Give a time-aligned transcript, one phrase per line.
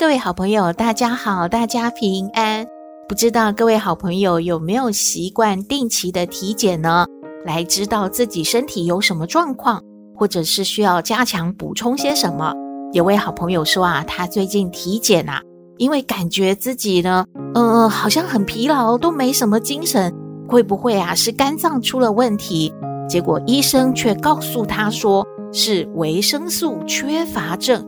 [0.00, 2.66] 各位好朋友，大家好，大家平安。
[3.06, 7.04] 不知道各位好朋友有没有习惯定期的体检呢？
[7.44, 9.78] 来知道自己身体有什么状况，
[10.16, 12.54] 或者是需要加强补充些什么。
[12.94, 15.42] 有位好朋友说啊，他最近体检啊，
[15.76, 20.10] 因为感觉自己呢，呃，好像很疲劳，都没什么精神，
[20.48, 22.72] 会不会啊是肝脏出了问题？
[23.06, 27.86] 结果医生却告诉他说是维生素缺乏症。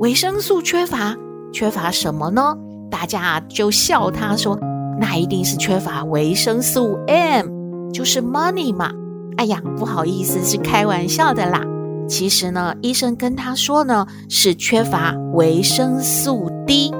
[0.00, 1.14] 维生素缺乏，
[1.52, 2.56] 缺乏什么呢？
[2.90, 4.58] 大家就笑他说
[4.98, 8.90] ：“那一定是缺乏维生素 M，就是 money 嘛。”
[9.36, 11.62] 哎呀，不好意思，是开玩笑的啦。
[12.08, 16.90] 其实呢，医生跟他说呢，是缺乏维生素 D。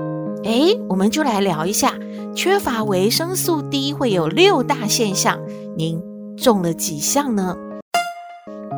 [0.45, 1.95] 哎，我们就来聊一下，
[2.35, 5.41] 缺乏维生素 D 会有六大现象，
[5.75, 5.99] 您
[6.37, 7.57] 中了几项呢？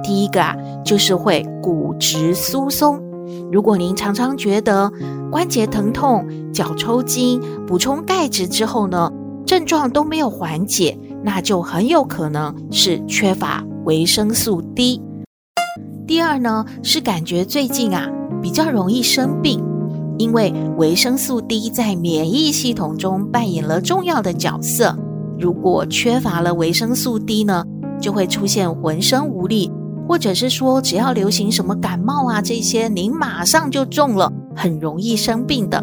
[0.05, 3.03] 第一个啊，就是会骨质疏松。
[3.51, 4.91] 如果您常常觉得
[5.31, 9.11] 关节疼痛、脚抽筋，补充钙质之后呢，
[9.47, 15.01] 症状都没有缓解，那就很有可能是缺乏维生素 D。
[16.07, 18.09] 第二呢，是感觉最近啊
[18.43, 19.63] 比较容易生病，
[20.19, 24.97] 因为维生素 D 在免疫系统中扮演了重要的角色。
[25.39, 27.65] 如果缺乏了维生素 D 呢，
[28.01, 29.71] 就会出现浑身无力。
[30.07, 35.83] 或者是说，只要流行什么感冒啊，这些您马上就中了，很容易生病的。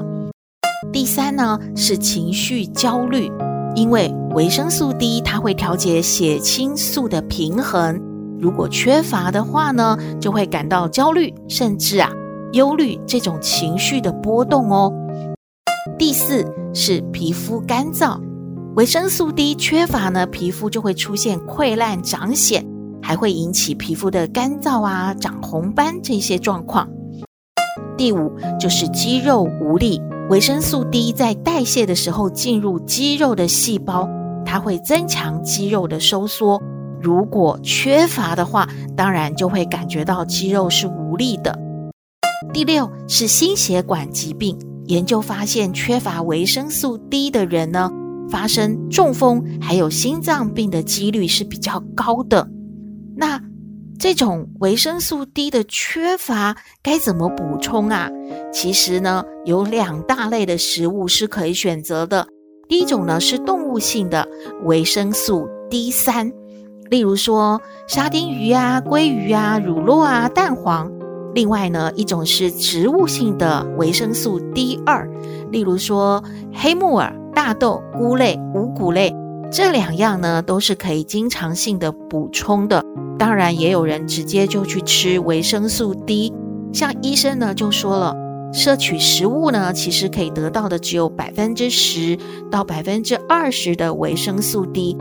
[0.91, 3.31] 第三呢，是情绪焦虑，
[3.75, 7.99] 因为维生素 D 它会调节血清素的平衡，
[8.39, 12.11] 如果缺乏的话呢，就会感到焦虑，甚至啊
[12.53, 14.91] 忧虑这种情绪的波动哦。
[15.97, 18.19] 第四是皮肤干燥，
[18.75, 22.63] 维生素 D 缺乏呢，皮肤就会出现溃烂、长癣。
[23.09, 26.87] 还会引起皮肤的干燥啊、长红斑这些状况。
[27.97, 29.99] 第五就是肌肉无力，
[30.29, 34.07] 维生素 D 在代谢的时候进入肌肉的细胞，
[34.45, 36.61] 它会增强肌肉的收缩。
[37.01, 41.57] 如果缺乏的话，当然就会感觉到肌肉是无力的。
[42.53, 44.55] 第六是心血管疾病，
[44.85, 47.89] 研究发现缺乏维生素 D 的人呢，
[48.29, 52.47] 发生中风还有心脏病的几率是比较高的。
[53.19, 53.41] 那
[53.99, 58.09] 这种维生素 D 的缺乏该怎么补充啊？
[58.53, 62.25] 其实呢，有两大类的食物是可以选择的。
[62.69, 64.25] 第一种呢是动物性的
[64.63, 66.31] 维生素 D 三，
[66.89, 70.89] 例如说沙丁鱼啊、鲑鱼啊、乳酪啊、蛋黄。
[71.35, 75.05] 另外呢，一种是植物性的维生素 D 二，
[75.51, 79.13] 例如说黑木耳、大豆、菇类、五谷类。
[79.51, 82.83] 这两样呢都是可以经常性的补充的。
[83.17, 86.31] 当然，也有人直接就去吃维生素 D，
[86.71, 88.15] 像医生呢就说了，
[88.53, 92.17] 摄取食物呢其实可以得到的只有百分之十
[92.51, 94.95] 到百分之二十的维生素 D，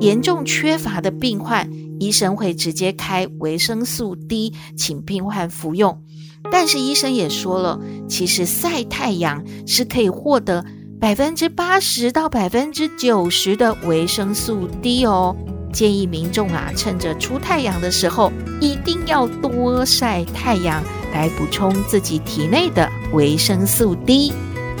[0.00, 1.70] 严重缺乏的病患，
[2.00, 6.02] 医生会直接开维生素 D，请病患服用。
[6.50, 10.64] 但是医生也说了，其实晒太阳是可以获得
[11.02, 15.34] 百分之八十到百分之九十的维生素 D 哦。
[15.72, 18.30] 建议民众啊，趁着出太阳的时候，
[18.60, 20.80] 一定要多晒太阳，
[21.12, 24.32] 来补充自己体内的维生素 D。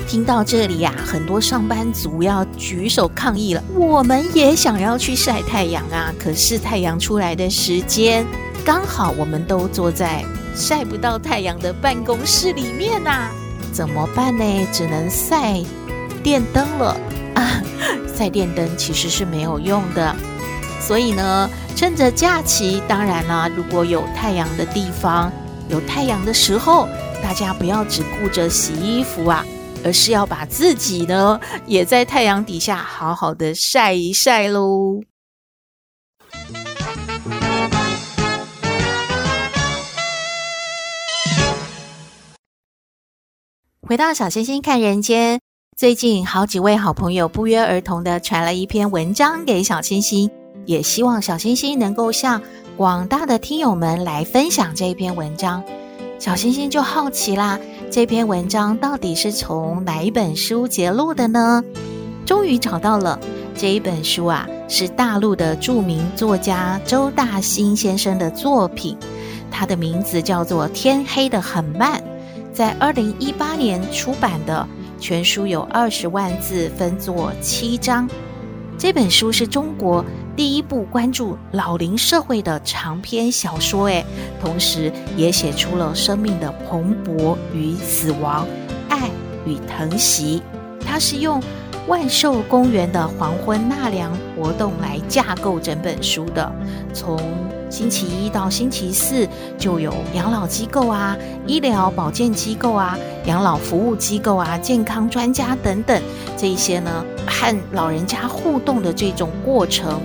[0.06, 3.64] 听到这里呀、啊，很多上班族要举手抗议了。
[3.74, 8.24] 我们也想要去晒太阳啊，可是太阳出来的时间，
[8.64, 10.24] 刚好我们都坐在
[10.54, 13.30] 晒不到太阳的办公室里面呐、啊，
[13.72, 14.44] 怎么办呢？
[14.72, 15.60] 只能晒
[16.22, 16.96] 电灯了
[17.34, 17.62] 啊！
[18.16, 20.14] 晒电灯其实是没有用的。
[20.80, 25.32] 所以呢，趁着假期，当然啦，如果有太阳的地方，
[25.68, 26.88] 有太阳的时候，
[27.22, 29.44] 大家不要只顾着洗衣服啊，
[29.84, 35.02] 而是要把自己呢，也在太阳底下好好的晒一晒喽。
[43.86, 45.40] 回到小星星看人间，
[45.82, 50.30] 最近好几位好朋友不约而同的传了一篇文章给小星星。
[50.64, 52.40] 也希望小星星能够向
[52.76, 55.60] 广大的听友们来分享这篇文章。
[56.20, 57.58] 小星星就好奇啦，
[57.90, 61.64] 这篇文章到底是从哪一本书节录的呢？
[62.24, 63.18] 终于找到了，
[63.56, 68.96] 这一本书啊，是大陆的著名作家周大兴先生的作品，
[69.50, 72.00] 他的名字叫做《天黑得很慢》，
[72.54, 74.64] 在二零一八年出版的，
[75.02, 78.08] 全书有二十万字，分作七章。
[78.78, 80.04] 这本书是中国
[80.36, 84.06] 第一部关注老龄社会的长篇小说，诶，
[84.40, 88.46] 同时也写出了生命的蓬勃与死亡、
[88.88, 89.10] 爱
[89.44, 90.40] 与疼惜。
[90.80, 91.42] 它是用
[91.88, 96.50] 万寿公园的黄昏纳凉活动来架构整本书的，
[96.94, 97.18] 从
[97.72, 99.26] 星期一到星期四
[99.56, 101.16] 就有养老机构啊、
[101.46, 106.02] 医疗保健机构啊、养老服务机构啊、健康专家等等
[106.36, 109.98] 这一些呢，和老人家互动的这种过程。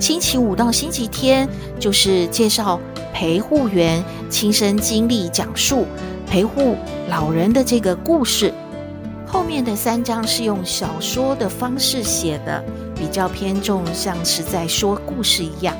[0.00, 2.80] 星期五到星期天就是介绍
[3.12, 5.86] 陪护员亲身经历讲述
[6.26, 6.76] 陪护
[7.08, 8.52] 老人的这个故事。
[9.24, 12.60] 后面的三章是用小说的方式写的，
[12.96, 15.76] 比较偏重像是在说故事一样。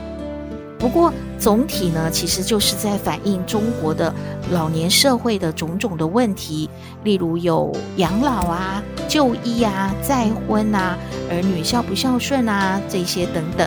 [0.84, 4.14] 不过总体呢，其实就是在反映中国的
[4.50, 6.68] 老年社会的种种的问题，
[7.04, 10.94] 例如有养老啊、就医啊、再婚啊、
[11.30, 13.66] 儿女孝不孝顺啊这些等等，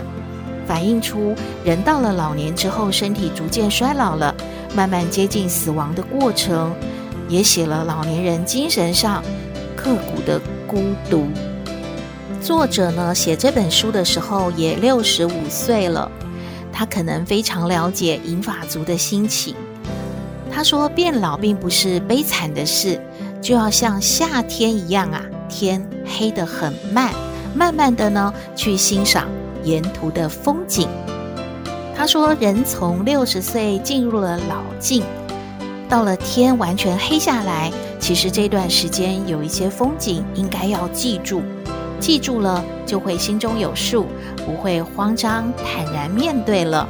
[0.68, 1.34] 反映出
[1.66, 4.36] 人到了老年之后，身体逐渐衰老了，
[4.76, 6.72] 慢慢接近死亡的过程，
[7.28, 9.24] 也写了老年人精神上。
[9.76, 11.26] 刻骨的孤独。
[12.44, 16.12] 作者呢，写这本书的时候也六十五岁了，
[16.78, 19.56] 他可能非常了解银发族的心情。
[20.52, 23.02] 他说，变老并不是悲惨的事，
[23.42, 25.20] 就要像夏天一样啊，
[25.50, 27.12] 天黑得很慢，
[27.56, 29.28] 慢慢的呢去欣赏
[29.64, 30.88] 沿途的风景。
[31.96, 35.02] 他说，人从六十岁进入了老境，
[35.90, 37.72] 到了天完全黑下来。
[38.00, 41.42] 其实这段时间有一些风景应该要记住，
[42.00, 44.08] 记住了就会心中有数，
[44.46, 46.88] 不会慌张，坦然面对了。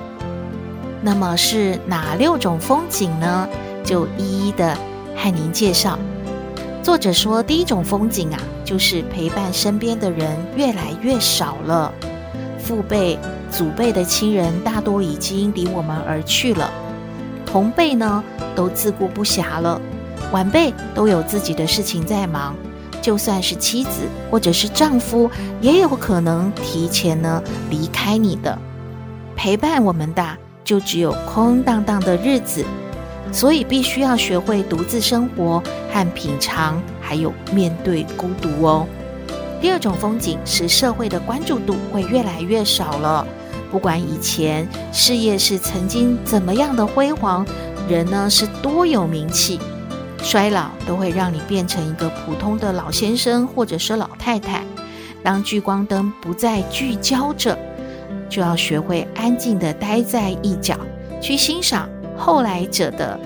[1.02, 3.48] 那么是哪六种风景呢？
[3.84, 4.78] 就一一的
[5.16, 5.98] 和您介绍。
[6.84, 11.94] 作者说，第一种风景啊，就是陪伴身边的人越来越少了，
[12.60, 13.18] 父辈、
[13.52, 16.70] 祖辈的亲人大多已经离我们而去了，
[17.46, 18.24] 同辈呢
[18.56, 19.80] 都自顾不暇了。
[20.32, 22.56] 晚辈都有自己的事情在忙，
[23.08, 25.32] 就算是妻子或者是丈夫，
[25.62, 28.60] 也有可能提前呢离开你的。
[29.34, 32.66] 陪伴我们的就只有空荡荡的日子，
[33.32, 38.86] 所以必须要学会独自生活和品尝，还有面对孤独哦。
[39.62, 43.26] 第二种风景是社会的关注度会越来越少了，
[43.72, 47.46] 不管以前事业是曾经怎么样的辉煌，
[47.88, 49.58] 人呢是多有名气。
[50.22, 54.64] 衰老都会让你变成一个普通的老先生或者是老太太。
[55.24, 57.58] 当聚光灯不再聚焦着，
[58.30, 60.78] 就要学会安静地待在一角，
[61.22, 63.20] 去欣赏后来者的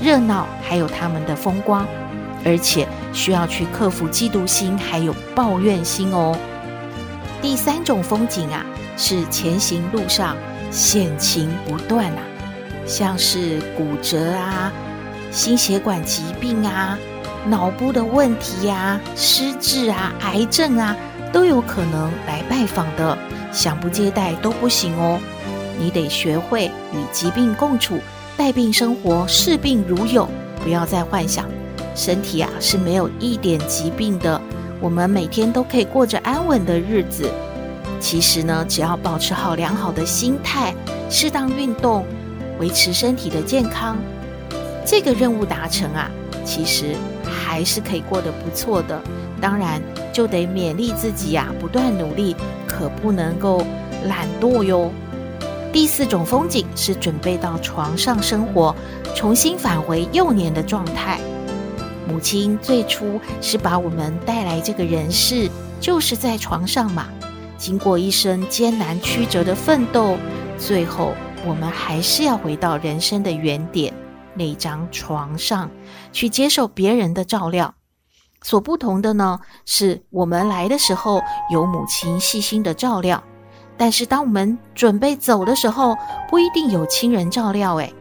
[0.00, 1.86] 热闹，还有他们的风光。
[2.44, 6.36] 而且需要去克服嫉妒心，还有抱怨心哦。
[7.40, 10.36] 第三种风景啊，是前行路上
[10.70, 12.18] 险情不断啊，
[12.84, 14.72] 像是骨折啊。
[15.32, 16.98] 心血管疾病啊，
[17.46, 20.94] 脑部的问题呀、啊，失智啊，癌症啊，
[21.32, 23.16] 都有可能来拜访的，
[23.50, 25.18] 想不接待都不行哦。
[25.78, 27.98] 你得学会与疾病共处，
[28.36, 30.28] 带病生活，视病如友。
[30.62, 31.46] 不要再幻想
[31.96, 34.38] 身体啊是没有一点疾病的，
[34.80, 37.28] 我们每天都可以过着安稳的日子。
[37.98, 40.74] 其实呢，只要保持好良好的心态，
[41.08, 42.04] 适当运动，
[42.60, 43.96] 维持身体的健康。
[44.84, 46.10] 这个任务达成啊，
[46.44, 49.00] 其实还是可以过得不错的。
[49.40, 52.36] 当然，就得勉励自己呀、啊，不断努力，
[52.66, 53.64] 可不能够
[54.06, 54.90] 懒惰哟。
[55.72, 58.74] 第四种风景是准备到床上生活，
[59.14, 61.18] 重新返回幼年的状态。
[62.06, 65.48] 母亲最初是把我们带来这个人世，
[65.80, 67.06] 就是在床上嘛。
[67.56, 70.16] 经过一生艰难曲折的奋斗，
[70.58, 71.14] 最后
[71.46, 73.94] 我们还是要回到人生的原点。
[74.34, 75.70] 那张床上
[76.12, 77.74] 去接受别人的照料，
[78.42, 83.22] 所不同的呢，是我们来的时候有母亲细心的照料，
[83.76, 85.96] 但是当我们准备走的时候，
[86.28, 87.76] 不一定有亲人照料。
[87.76, 87.92] 诶，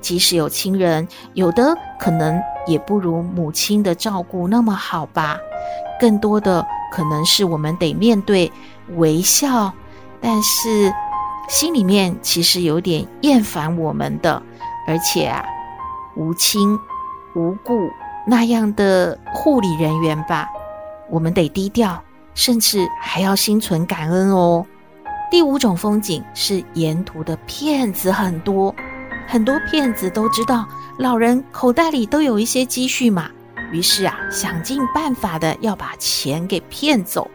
[0.00, 5.38] 即使有亲人，有的可能也不如母亲的照顾那么好吧。
[6.00, 8.50] 更多的可能是我们得面对
[8.96, 9.72] 微笑，
[10.20, 10.92] 但是
[11.48, 14.42] 心里面其实有点厌烦我们的，
[14.86, 15.44] 而且啊。
[16.16, 16.78] 无亲
[17.34, 17.88] 无故
[18.26, 20.48] 那样的护理人员吧。
[21.10, 22.02] 我们得低调，
[22.34, 24.64] 甚至还要心存感恩哦。
[25.30, 28.74] 第五种风景是沿途的骗子很多，
[29.26, 30.66] 很多骗子都知道
[30.98, 33.30] 老人口袋里都有一些积蓄嘛，
[33.72, 37.30] 于是啊，想尽办法的要把钱给骗走。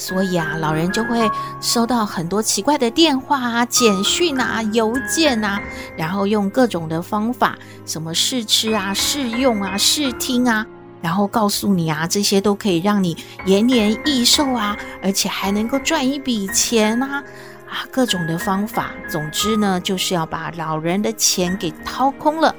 [0.00, 1.30] 所以啊，老人就会
[1.60, 5.60] 收到很多奇怪的电话啊、简讯啊、邮件啊，
[5.94, 7.54] 然后用各种的方法，
[7.84, 10.66] 什么试吃啊、试用啊、试听啊，
[11.02, 13.14] 然后告诉你啊，这些都可以让你
[13.44, 17.22] 延年益寿啊，而且还能够赚一笔钱啊，
[17.68, 18.92] 啊，各种的方法。
[19.06, 22.54] 总之呢，就是要把老人的钱给掏空了。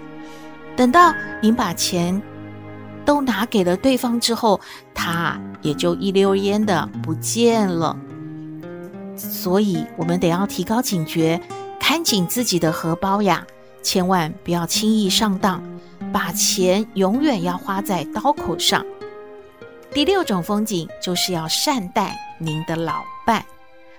[0.76, 2.22] 等到您把钱
[3.06, 4.60] 都拿给了对方之后，
[4.94, 7.98] 他也就一溜烟的不见了。
[9.16, 11.40] 所以，我们得要提高警觉，
[11.80, 13.46] 看紧自己的荷包呀，
[13.84, 15.62] 千万不要轻易上当，
[16.12, 18.86] 把钱永远要花在刀口上。
[19.92, 23.44] 第六种风景就是要善待您的老伴，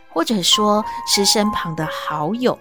[0.09, 2.59] 或者说是身旁的好友，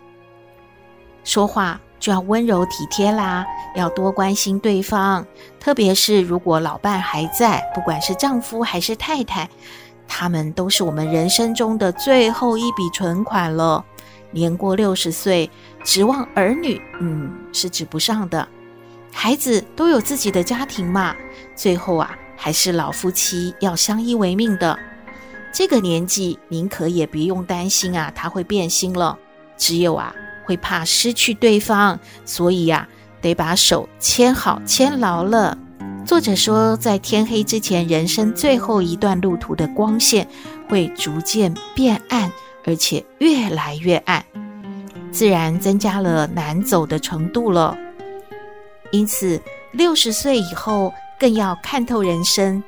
[1.24, 1.80] 说话。
[2.02, 5.26] 就要温柔体贴啦，要多关心对方。
[5.60, 9.48] 特别是如果老伴还在，不管是丈夫还是太太，
[10.08, 13.86] 他们都是我们人生中的最后一笔存款了。
[14.32, 15.50] 年过六十岁，
[15.84, 18.48] 指望儿女，嗯，是指不上的。
[19.14, 21.16] 孩子都有自己的家庭嘛，
[21.54, 24.78] 最后啊，还是老夫妻要相依为命的。
[25.54, 29.16] 这个年纪，您可也不用担心啊，他会变心了。
[29.58, 30.16] 只有啊。
[30.52, 32.86] 会怕失去对方，所以呀，
[33.22, 35.58] 得把手牵好、牵牢了。
[36.06, 40.28] 作者说，在天黑之前，人生最后一段路途的光线
[40.68, 42.30] 会逐渐变暗，
[42.66, 44.26] 而且越来越暗，
[45.10, 47.78] 自然增加了难走的程度了。
[48.92, 49.42] 因此，
[49.72, 52.62] 六十岁以后更要看透人生，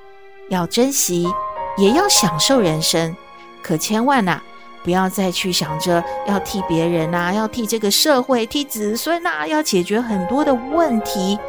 [0.50, 1.28] 要珍惜，
[1.76, 3.14] 也要享受人生，
[3.62, 4.42] 可千万呐、
[4.84, 11.40] 不要再去想着要替别人呐、啊，要替这个社会、替子孙呐、啊，要解决很多的问题，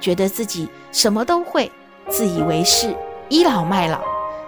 [0.00, 1.70] 觉得自己什么都会，
[2.08, 2.94] 自以为是，
[3.30, 4.00] 倚老卖老，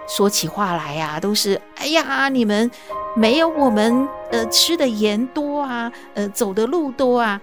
[0.07, 2.69] 说起话来呀、都是哎呀，你们
[3.15, 7.41] 没有我们呃吃的盐多啊，呃走的路多啊，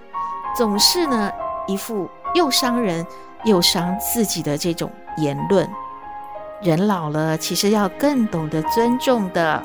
[0.56, 1.30] 总是呢
[1.66, 3.04] 一副又伤人
[3.44, 5.68] 又伤自己的这种言论。
[6.62, 9.62] 人老了，其实要更懂得尊重的。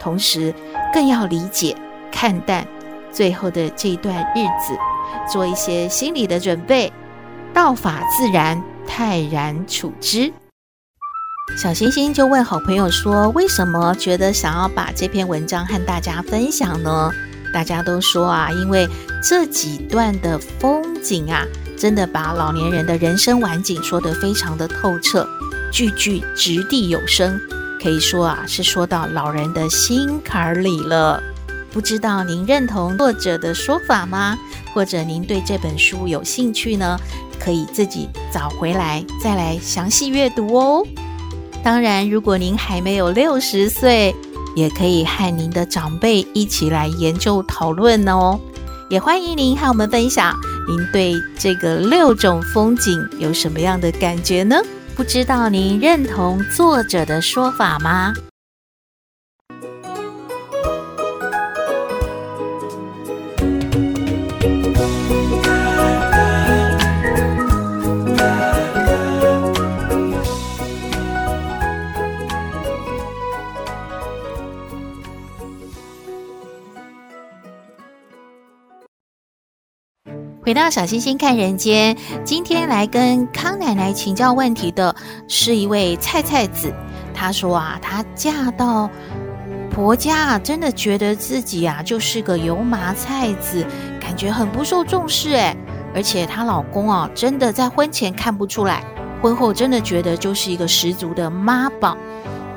[0.00, 0.54] 同时，
[0.92, 1.76] 更要理解、
[2.10, 2.66] 看淡
[3.12, 4.74] 最后的这段日子，
[5.30, 6.92] 做一些心理的准备，
[7.52, 10.32] 道法自然，泰然处之。
[11.56, 17.10] 小星星就问好朋友说：“为什么觉得想要把这篇文章和大家分享呢？”
[17.52, 18.88] 大家都说啊，因为
[19.20, 21.44] 这几段的风景啊，
[21.76, 25.28] 真的把老年人的人生晚景说得非常的透彻，
[25.72, 27.40] 句句掷地有声。
[27.82, 31.22] 可以说啊，是说到老人的心坎里了。
[31.72, 34.36] 不知道您认同作者的说法吗？
[34.74, 36.98] 或者您对这本书有兴趣呢？
[37.38, 40.86] 可以自己找回来再来详细阅读哦。
[41.62, 44.14] 当然，如果您还没有六十岁，
[44.54, 48.38] 也可以和您的长辈一起来研究讨论哦。
[48.90, 50.36] 也欢迎您和我们分享
[50.68, 54.56] 您对这个六种风景有什么样的感觉呢？
[55.00, 58.12] 不知道您认同作者的说法吗？
[80.42, 81.94] 回到小星星看人间，
[82.24, 84.96] 今天来跟康奶奶请教问题的
[85.28, 86.72] 是一位菜菜子。
[87.12, 88.88] 她说啊，她嫁到
[89.70, 93.66] 婆家啊，真的觉得自己啊就是个油麻菜子，
[94.00, 95.54] 感觉很不受重视诶。
[95.94, 98.82] 而且她老公啊，真的在婚前看不出来，
[99.20, 101.94] 婚后真的觉得就是一个十足的妈宝。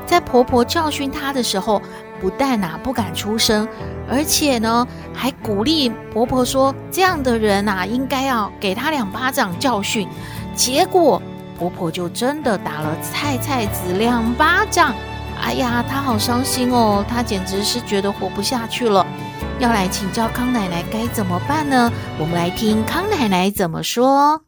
[0.05, 1.81] 在婆婆教训她的时候，
[2.21, 3.67] 不但呐、不敢出声，
[4.09, 10.07] 而且呢还鼓励婆婆说：“这样的人呐、啊，应该要给他两巴掌教训。”
[10.55, 11.21] 结果
[11.57, 14.93] 婆婆就真的打了菜菜子两巴掌。
[15.41, 19.05] 哎呀，她好伤心哦，她简直是觉得活不下去了，
[19.59, 21.91] 要来请教康奶奶该怎么办呢？
[22.19, 24.43] 我们来听康奶奶怎么说。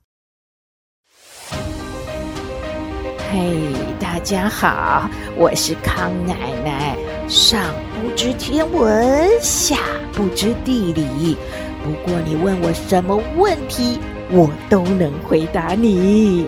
[3.31, 6.84] 嘿，大家好，我是康奶奶。
[7.27, 9.77] 上不知天文，下
[10.13, 11.35] 不知地理。
[11.83, 13.99] 不过你问我什么问题，
[14.31, 16.47] 我都能回答你。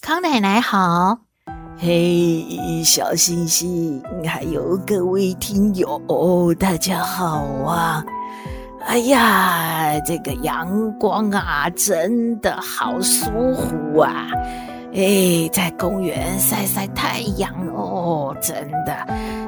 [0.00, 1.18] 康奶奶好，
[1.78, 8.02] 嘿，小星星，还有各位听友，大家好啊！
[8.86, 14.28] 哎呀，这个阳光啊，真的好舒服啊！
[14.96, 19.06] 哎，在公园晒晒太阳哦，真的，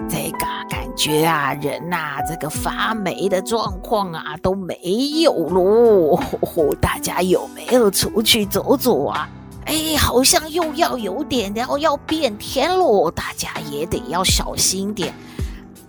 [0.09, 0.39] 这个
[0.69, 4.77] 感觉啊，人呐、啊，这个发霉的状况啊都没
[5.21, 6.19] 有喽。
[6.83, 9.29] 大家有没有出去走走啊？
[9.67, 15.15] 哎，好像又要有点，然后要变天喽，大家也得要小心点。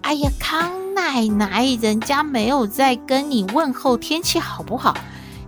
[0.01, 4.95] 哎呀，康奶奶，人家没有在跟你问候天气好不好？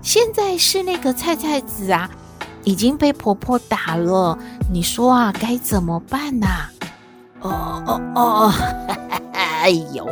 [0.01, 2.09] 现在是那个菜菜子啊，
[2.69, 4.37] 已经被婆婆打了，
[4.71, 6.47] 你说啊，该怎么办呐？
[7.41, 8.53] 哦哦哦，
[9.33, 10.05] 哎呦，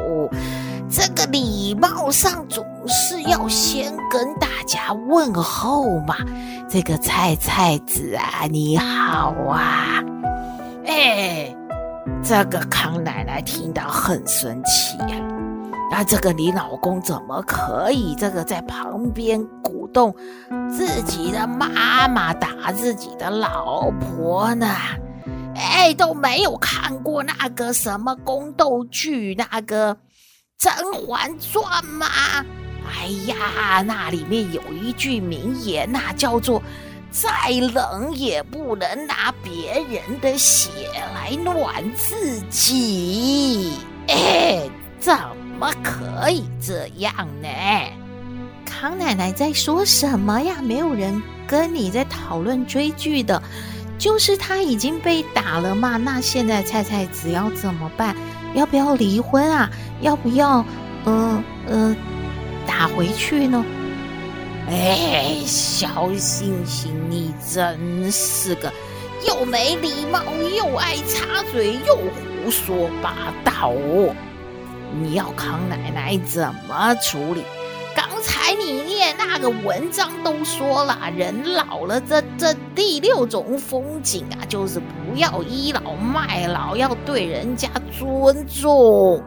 [0.89, 6.15] 这个礼貌上总是要先跟大家问候嘛。
[6.67, 10.03] 这个菜菜子啊，你好啊！
[10.87, 11.55] 哎，
[12.23, 15.36] 这个康奶奶听到很生气呀。
[15.89, 20.13] 那这个你老公怎么可以这个在旁边鼓动
[20.69, 24.67] 自己的妈妈打自己的老婆呢？
[25.55, 29.95] 哎，都没有看过那个什么宫斗剧，那个
[30.59, 30.71] 《甄
[31.07, 32.05] 嬛传》吗？
[32.85, 36.61] 哎呀，那里面有一句名言呐，叫做
[37.09, 40.69] “再冷也不能拿别人的血
[41.15, 43.73] 来暖自己”。
[46.97, 47.47] 样呢？
[48.65, 50.57] 康奶奶在说什么呀？
[50.61, 53.41] 没有人跟你在讨论追剧的，
[53.97, 55.97] 就是他已经被打了嘛。
[55.97, 58.15] 那现在菜菜子要怎么办？
[58.53, 59.69] 要不要离婚啊？
[60.01, 60.65] 要不要？
[61.05, 61.95] 呃呃。
[62.67, 63.65] 打回去呢？
[64.69, 68.71] 哎，小星星，你真是个
[69.25, 70.21] 又没礼貌，
[70.53, 74.13] 又爱插嘴，又胡说八道哦！
[74.93, 77.43] 你要康奶奶怎么处理？
[77.95, 89.23] 刚才你念那个文章都说了，人老了，这这第六种风景啊，就是不要倚老卖老，要对人家尊重。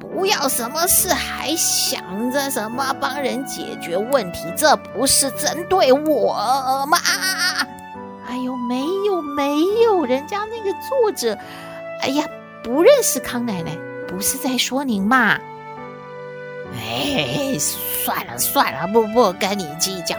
[0.00, 6.98] 不要什么事还想着什么帮人解决问题，这不是针对我吗？
[8.26, 11.38] 哎呦，没有没有，人家那个作者，
[12.00, 12.24] 哎呀，
[12.62, 13.76] 不认识康奶奶，
[14.08, 15.38] 不是在说您嘛？
[16.74, 20.16] 哎，算了算了，不不跟你计较。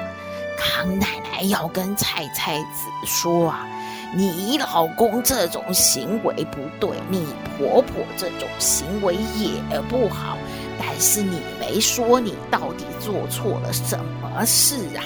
[0.57, 3.67] 康奶奶要跟菜菜子说啊。
[4.11, 10.35] 你老公这种行为不对，你婆婆这种行为也不好，
[10.79, 15.05] 但是你没说你到底做错了什么事啊？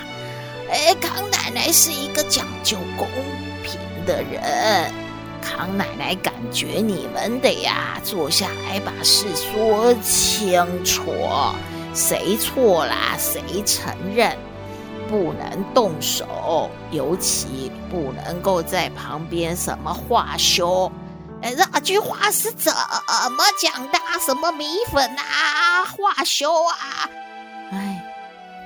[0.72, 3.06] 哎，康奶奶是一个讲究公
[3.62, 4.90] 平的人，
[5.44, 11.14] 康奶奶感觉你们得呀坐下来把事说清楚，
[11.94, 12.96] 谁错了？
[13.18, 14.36] 谁承认。
[15.10, 20.92] 不能动手，尤其不能够在旁边什么话休。
[21.40, 24.00] 那句话是怎么讲的？
[24.26, 26.76] 什么米粉啊，话休啊？
[27.72, 28.04] 哎，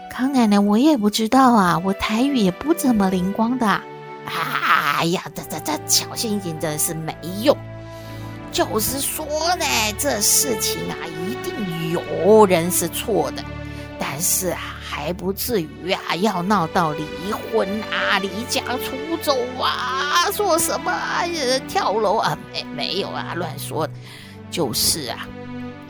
[0.09, 3.81] 康奶奶，我也不知道啊，我台语也不怎么灵光的。
[4.97, 7.55] 哎呀，这这这小心心真是没用。
[8.51, 9.65] 就是说呢，
[9.97, 13.43] 这事情啊，一定有人是错的，
[13.99, 14.73] 但是啊。
[14.89, 20.91] 还不至于啊，要闹到离婚啊，离家出走啊，说什么
[21.67, 22.35] 跳楼啊？
[22.51, 23.87] 没没有啊，乱说。
[24.49, 25.27] 就是啊，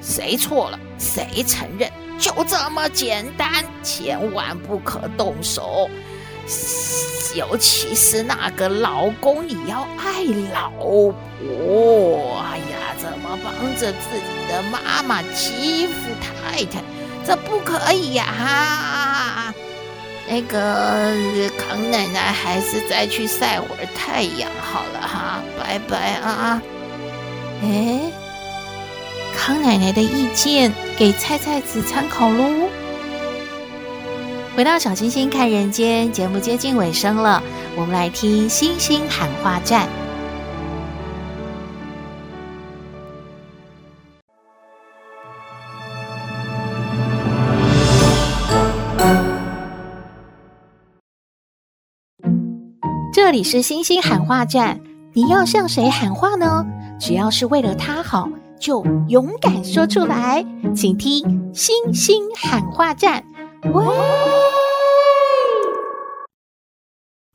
[0.02, 1.90] 谁错了谁承认，
[2.20, 5.90] 就这么简单，千万不可动手。
[7.36, 11.14] 尤其是那个老公，你要爱老婆。
[12.42, 16.82] 哎呀，怎么帮着自己的妈妈欺负太太？
[17.26, 18.26] 这不可以呀！
[18.26, 19.54] 哈，
[20.30, 21.14] 那个
[21.58, 26.62] 康奶奶还是再去晒会儿太阳好了哈，拜拜啊！
[27.62, 28.10] 哎，
[29.38, 32.70] 康奶奶的意见给菜菜子参考喽。
[34.58, 37.44] 回到小星星看人间节目接近尾声了，
[37.76, 39.88] 我们来听星星喊话站。
[53.14, 54.82] 这里是星星喊话站，
[55.14, 56.66] 你要向谁喊话呢？
[57.00, 58.28] 只要是为了他好，
[58.60, 60.44] 就勇敢说出来。
[60.76, 63.24] 请听星星喊话站。
[63.64, 63.86] 喂，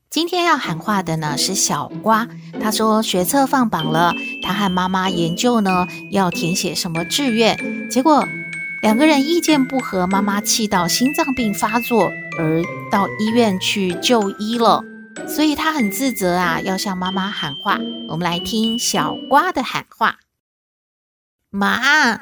[0.09, 2.29] 今天要喊话的呢是小瓜，
[2.61, 8.25] 他说学测放榜了，他和妈妈研究呢要填写什么志愿，结果
[8.83, 14.85] 两个人意见不合，妈妈气到心脏病发作而到医院去就医了，
[15.27, 17.79] 所以他很自责啊，要向妈妈喊话。
[18.09, 20.19] 我们来听小瓜的喊话：
[21.51, 22.21] 妈，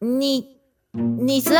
[0.00, 0.58] 你
[0.92, 1.54] 你这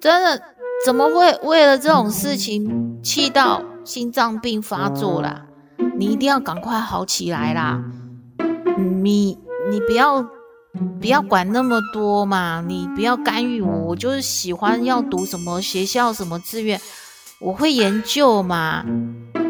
[0.00, 0.42] 真的
[0.84, 3.62] 怎么会为了这种事情气到？
[3.84, 5.42] 心脏病发作了，
[5.98, 7.82] 你一定要赶快好起来啦！
[9.02, 9.36] 你
[9.68, 10.22] 你不要
[11.00, 16.80] 不要管那么多嘛，你不要干预我，我就是喜欢要读什么学校什么志愿，
[17.40, 18.84] 我会研究嘛。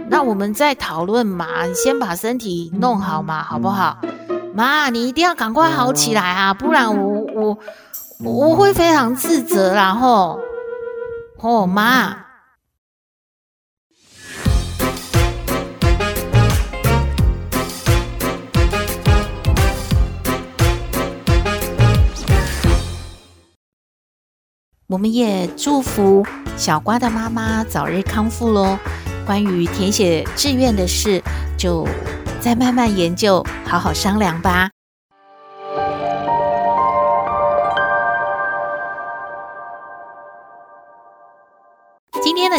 [0.09, 3.99] 那我们再讨论嘛，你先把身体弄好嘛，好不好？
[4.55, 7.59] 妈，你一定要赶快好起来啊，不然我我
[8.25, 10.40] 我会非常自责然后！
[11.42, 12.16] 吼，妈。
[24.87, 26.24] 我们也祝福
[26.57, 28.78] 小瓜的妈妈早日康复喽。
[29.26, 31.20] 关于填写志愿的事，
[31.59, 31.85] 就
[32.40, 34.70] 再慢慢研究，好好商量吧。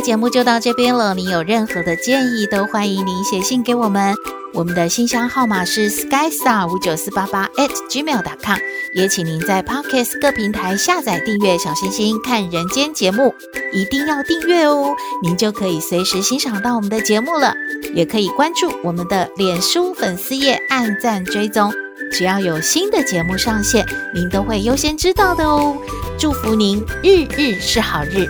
[0.03, 1.13] 节目就到这边了。
[1.13, 4.13] 你有任何的建议，都欢迎您写信给我们。
[4.53, 8.59] 我们的信箱号码是 skystar 五九四八八 at gmail.com，
[8.93, 13.33] 也请您在 Podcast 各平台下载订阅小星星看人间节目，
[13.71, 17.55] 一定要订阅哦，您就可以随时欣赏到我们的节目了。
[17.95, 21.71] 也可以关注我们的脸书粉丝页，按赞追踪，
[22.11, 25.75] 只要有新的节目上线，您都会优先知道的哦。
[26.19, 28.29] 祝福您日日是好日，